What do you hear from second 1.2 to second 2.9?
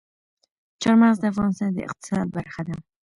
افغانستان د اقتصاد برخه ده.